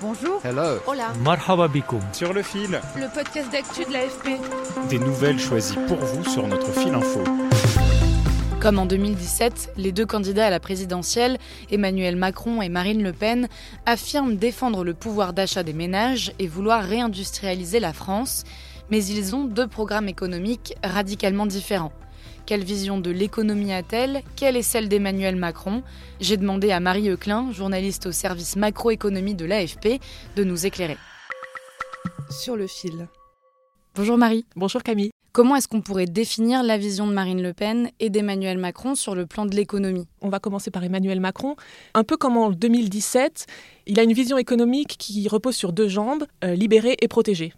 [0.00, 0.40] Bonjour.
[0.44, 0.78] Hello.
[0.86, 1.12] Hola.
[1.24, 2.00] Marhaba bikoum.
[2.12, 4.38] Sur le fil, Le podcast d'actu de l'AFP.
[4.88, 7.20] des nouvelles choisies pour vous sur notre fil info.
[8.60, 11.38] Comme en 2017, les deux candidats à la présidentielle,
[11.70, 13.48] Emmanuel Macron et Marine Le Pen,
[13.86, 18.44] affirment défendre le pouvoir d'achat des ménages et vouloir réindustrialiser la France,
[18.90, 21.92] mais ils ont deux programmes économiques radicalement différents.
[22.48, 24.22] Quelle vision de l'économie a-t-elle?
[24.34, 25.82] Quelle est celle d'Emmanuel Macron?
[26.18, 30.00] J'ai demandé à Marie Euclin, journaliste au service macroéconomie de l'AFP,
[30.34, 30.96] de nous éclairer.
[32.30, 33.06] Sur le fil.
[33.94, 34.46] Bonjour Marie.
[34.56, 35.10] Bonjour Camille.
[35.32, 39.14] Comment est-ce qu'on pourrait définir la vision de Marine Le Pen et d'Emmanuel Macron sur
[39.14, 40.08] le plan de l'économie?
[40.22, 41.54] On va commencer par Emmanuel Macron.
[41.92, 43.44] Un peu comme en 2017,
[43.88, 47.52] il a une vision économique qui repose sur deux jambes, euh, libérer et protéger.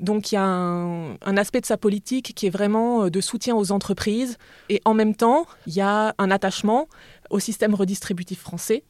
[0.00, 3.56] Donc il y a un, aspect de sa politique qui est vraiment euh, de soutien
[3.56, 4.36] aux entreprises
[4.68, 6.88] et en même temps, il y a un attachement
[7.30, 8.84] au système redistributif français.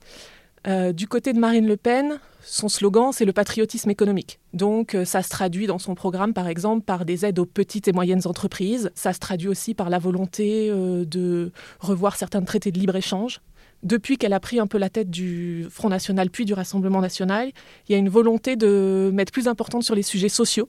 [0.66, 4.40] Euh, du côté de Marine Le Pen, son slogan, c'est le patriotisme économique.
[4.52, 7.86] Donc, euh, ça se traduit dans son programme, par exemple, par des aides aux petites
[7.86, 8.90] et moyennes entreprises.
[8.96, 13.40] Ça se traduit aussi par la volonté de revoir certains traités de libre-échange.
[13.84, 17.52] Depuis qu'elle a pris un peu la tête du Front National puis du Rassemblement National,
[17.88, 20.68] il y a une volonté de mettre plus importante sur les sujets sociaux,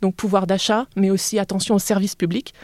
[0.00, 2.54] donc pouvoir d'achat, mais aussi attention aux services publics,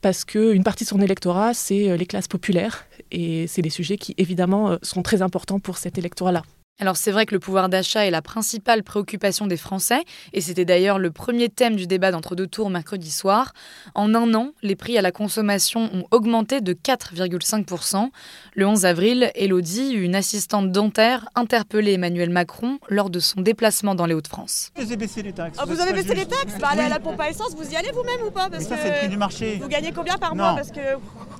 [0.00, 3.96] parce qu'une partie de son électorat, c'est euh, les classes populaires, et c'est des sujets
[3.96, 6.42] qui, évidemment, euh, sont très importants pour cet électorat-là.
[6.80, 10.00] Alors c'est vrai que le pouvoir d'achat est la principale préoccupation des Français,
[10.32, 13.52] et c'était d'ailleurs le premier thème du débat d'entre-deux tours mercredi soir.
[13.96, 18.10] En un an, les prix à la consommation ont augmenté de 4,5%.
[18.54, 24.06] Le 11 avril, Elodie, une assistante dentaire, interpellait Emmanuel Macron lors de son déplacement dans
[24.06, 24.70] les Hauts-de-France.
[24.98, 25.58] Baissé les taxes.
[25.60, 26.90] Ah, vous avez baissé les taxes bah, Allez à Oui.
[26.90, 28.98] la pompe à essence, vous y allez vous-même ou pas Parce Mais ça, c'est le
[28.98, 29.58] prix du marché.
[29.60, 30.44] Vous gagnez combien par Non.
[30.44, 30.80] mois Parce que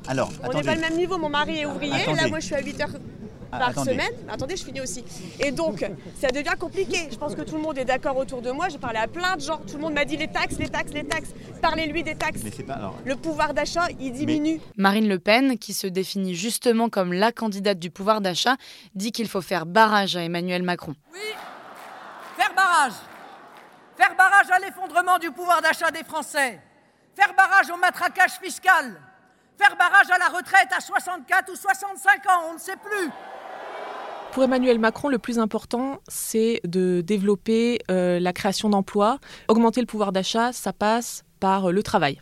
[0.08, 1.16] Alors, on n'est pas le même niveau.
[1.18, 2.20] Mon mari est ouvrier, Attendez.
[2.22, 2.98] là moi je suis à 8 heures Ah,
[3.50, 3.92] par attendez.
[3.92, 4.12] semaine.
[4.28, 5.04] Attendez, je finis aussi.
[5.40, 5.84] Et donc,
[6.20, 7.08] ça devient compliqué.
[7.10, 8.68] Je pense que tout le monde est d'accord autour de moi.
[8.68, 9.58] J'ai parlé à plein de gens.
[9.58, 11.30] Tout le monde m'a dit les taxes, les taxes, les taxes.
[11.62, 12.40] Parlez-lui des taxes.
[12.44, 12.74] Mais c'est pas.
[12.74, 14.60] Alors, Le pouvoir d'achat, il diminue.
[14.76, 18.56] Marine Le Pen, qui se définit justement comme la candidate du pouvoir d'achat,
[18.94, 20.94] dit qu'il faut faire barrage à Emmanuel Macron.
[22.36, 22.92] Faire barrage.
[23.96, 26.60] Faire barrage à l'effondrement du pouvoir d'achat des Français.
[27.16, 29.00] Faire barrage au matraquage fiscal.
[29.58, 33.10] Faire barrage à la retraite à 64 ou 65 ans, on ne sait plus.
[34.32, 39.18] Pour Emmanuel Macron, le plus important, c'est de développer euh, la création d'emplois.
[39.48, 42.20] Augmenter le pouvoir d'achat, ça passe par euh, le travail.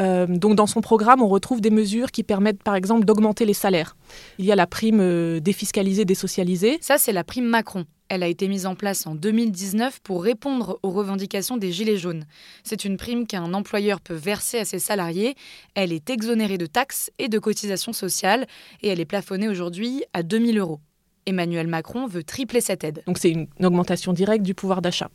[0.00, 3.54] Euh, donc dans son programme, on retrouve des mesures qui permettent par exemple d'augmenter les
[3.54, 3.96] salaires.
[4.38, 6.78] Il y a la prime défiscalisée, désocialisée.
[6.82, 7.86] Ça, c'est la prime Macron.
[8.08, 12.24] Elle a été mise en place en 2019 pour répondre aux revendications des Gilets jaunes.
[12.62, 15.34] C'est une prime qu'un employeur peut verser à ses salariés.
[15.74, 18.46] Elle est exonérée de taxes et de cotisations sociales
[18.82, 20.80] et elle est plafonnée aujourd'hui à 2000 euros.
[21.26, 23.02] Emmanuel Macron veut tripler cette aide.
[23.06, 25.10] Donc c'est une, augmentation directe du pouvoir d'achat.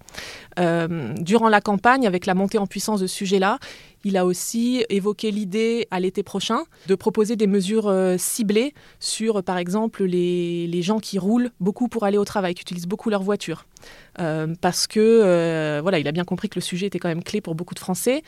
[0.59, 3.59] Euh, durant la campagne, avec la montée en puissance de ce sujet-là,
[4.03, 9.43] il a aussi évoqué l'idée à l'été prochain de proposer des mesures euh, ciblées sur,
[9.43, 13.09] par exemple, les, les gens qui roulent beaucoup pour aller au travail, qui utilisent beaucoup
[13.09, 13.65] leur voiture.
[14.19, 17.41] Euh, parce que, voilà, il a bien compris que le sujet était quand même clé
[17.41, 18.23] pour beaucoup de Français.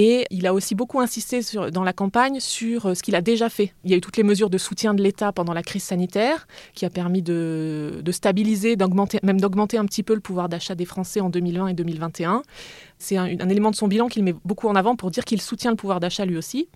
[0.00, 1.40] Et il a aussi beaucoup insisté
[1.72, 3.74] dans la campagne sur euh, ce qu'il a déjà fait.
[3.82, 6.46] Il y a eu toutes les mesures de soutien de l'État pendant la crise sanitaire,
[6.72, 8.76] qui a permis de, stabiliser,
[9.24, 12.44] même d'augmenter un petit peu le pouvoir d'achat des Français en 2020 et 2021.
[12.98, 15.72] C'est un, élément de son bilan qu'il met beaucoup en avant pour dire qu'il soutient
[15.72, 16.68] le pouvoir d'achat lui aussi.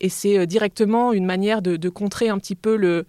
[0.00, 3.06] Et c'est euh, directement une manière de contrer un petit peu le,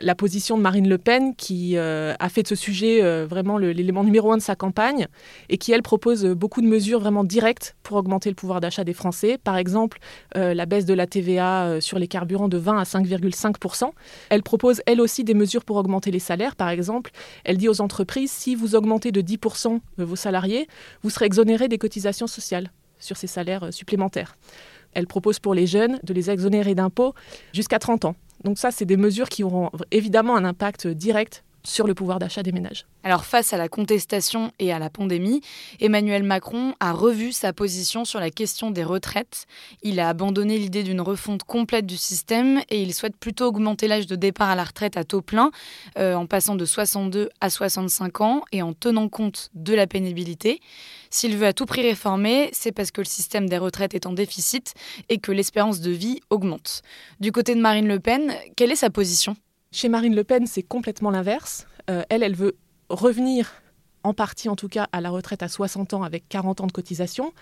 [0.00, 3.58] la position de Marine Le Pen, qui euh, a fait de ce sujet euh, vraiment
[3.58, 5.06] l'élément numéro un de sa campagne,
[5.48, 8.84] et qui, elle, propose euh, beaucoup de mesures vraiment directes pour augmenter le pouvoir d'achat
[8.84, 9.38] des Français.
[9.42, 9.98] Par exemple,
[10.34, 13.90] la baisse de la TVA sur les carburants de 20 à 5,5%
[14.30, 16.56] Elle propose, elle aussi, des mesures pour augmenter les salaires.
[16.56, 17.10] Par exemple,
[17.44, 20.66] elle dit aux entreprises, si vous augmentez de 10% vos salariés,
[21.02, 24.36] vous serez exonérés des cotisations sociales sur ces salaires supplémentaires.
[24.94, 27.14] Elle propose pour les jeunes de les exonérer d'impôts
[27.52, 28.16] jusqu'à 30 ans.
[28.44, 32.42] Donc ça, c'est des mesures qui auront évidemment un impact direct sur le pouvoir d'achat
[32.42, 32.86] des ménages.
[33.02, 35.40] Alors face à la contestation et à la pandémie,
[35.80, 39.46] Emmanuel Macron a revu sa position sur la question des retraites.
[39.82, 44.06] Il a abandonné l'idée d'une refonte complète du système et il souhaite plutôt augmenter l'âge
[44.06, 45.50] de départ à la retraite à taux plein,
[45.98, 50.60] euh, en passant de 62 à 65 ans et en tenant compte de la pénibilité.
[51.10, 54.12] S'il veut à tout prix réformer, c'est parce que le système des retraites est en
[54.12, 54.74] déficit
[55.08, 56.82] et que l'espérance de vie augmente.
[57.20, 59.36] Du côté de Marine Le Pen, quelle est sa position?
[59.74, 61.66] Chez Marine Le Pen, c'est complètement l'inverse.
[61.90, 62.56] Euh, elle, elle veut
[62.88, 63.52] revenir,
[64.04, 66.72] en partie en tout cas, à la retraite à 60 ans avec 40 ans de
[66.72, 67.32] cotisation.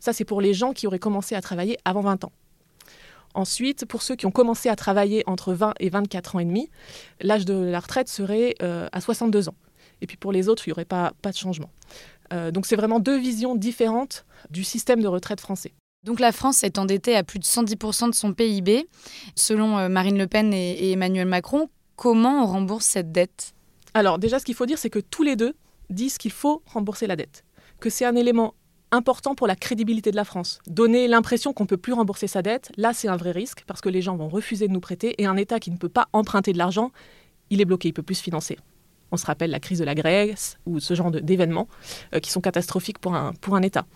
[0.00, 2.32] Ça, c'est pour les gens qui auraient commencé à travailler avant 20 ans.
[3.34, 6.70] Ensuite, pour ceux qui ont commencé à travailler entre 20 et 24 ans et demi,
[7.20, 9.54] l'âge de la retraite serait euh, à 62 ans.
[10.00, 11.70] Et puis pour les autres, il n'y aurait pas, de changement.
[12.32, 15.72] Euh, donc c'est vraiment deux visions différentes du système de retraite français.
[16.02, 18.88] Donc la France est endettée à plus de 110% de son PIB,
[19.34, 21.68] selon Marine Le Pen et Emmanuel Macron.
[21.96, 23.54] Comment on rembourse cette dette?
[23.94, 25.54] Alors déjà, ce qu'il faut dire, c'est que tous les deux
[25.88, 27.42] disent qu'il faut rembourser la dette,
[27.80, 28.54] que c'est un élément
[28.90, 30.58] important pour la crédibilité de la France.
[30.66, 33.80] Donner l'impression qu'on ne peut plus rembourser sa dette, là c'est un vrai risque parce
[33.80, 36.06] que les gens vont refuser de nous prêter et un État qui ne peut pas
[36.12, 36.92] emprunter de l'argent,
[37.48, 38.58] il est bloqué, il peut plus se financer.
[39.12, 41.68] On se rappelle la crise de la Grèce ou ce genre d'événements
[42.14, 43.86] euh, qui sont catastrophiques pour un, pour un État.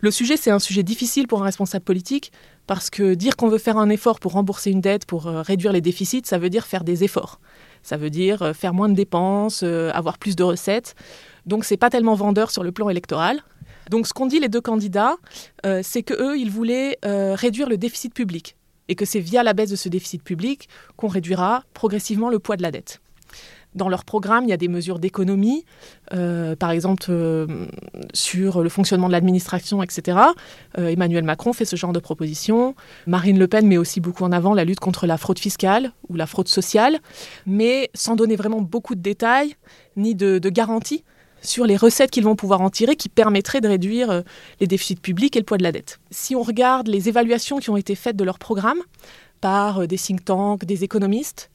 [0.00, 2.32] Le sujet, c'est un sujet difficile pour un responsable politique
[2.66, 5.72] parce que dire qu'on veut faire un effort pour rembourser une dette, pour euh, réduire
[5.72, 7.40] les déficits, ça veut dire faire des efforts.
[7.82, 10.96] Ça veut dire euh, faire moins de dépenses, avoir plus de recettes.
[11.46, 13.42] Donc c'est pas tellement vendeur sur le plan électoral.
[13.90, 15.16] Donc ce qu'ont dit les deux candidats,
[15.82, 18.56] c'est que eux, ils voulaient réduire le déficit public
[18.88, 22.56] et que c'est via la baisse de ce déficit public qu'on réduira progressivement le poids
[22.56, 23.00] de la dette
[23.76, 25.64] dans leur programme, il y a des mesures d'économie,
[26.12, 27.66] euh, par exemple euh,
[28.14, 30.18] sur le fonctionnement de l'administration, etc.
[30.78, 32.74] Euh, Emmanuel Macron fait ce genre de propositions.
[33.06, 36.16] Marine Le Pen met aussi beaucoup en avant la lutte contre la fraude fiscale ou
[36.16, 36.98] la fraude sociale,
[37.44, 39.54] mais sans donner vraiment beaucoup de détails
[39.96, 41.04] ni de, de garanties
[41.42, 44.22] sur les recettes qu'ils vont pouvoir en tirer qui permettraient de réduire
[44.58, 46.00] les déficits publics et le poids de la dette.
[46.10, 48.78] Si on regarde les évaluations qui ont été faites de leur programme
[49.40, 51.50] par des think tanks, des économistes,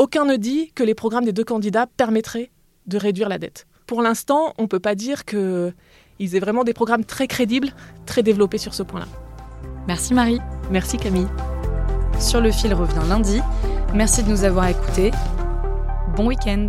[0.00, 2.50] aucun ne dit que les programmes des deux candidats permettraient
[2.86, 3.66] de réduire la dette.
[3.86, 5.74] Pour l'instant, on ne peut pas dire qu'ils
[6.18, 7.68] aient vraiment des programmes très crédibles,
[8.06, 9.06] très développés sur ce point-là.
[9.86, 10.40] Merci Marie.
[10.70, 11.28] Merci Camille.
[12.18, 13.42] Sur le fil revient lundi.
[13.92, 15.10] Merci de nous avoir écoutés.
[16.16, 16.68] Bon week-end.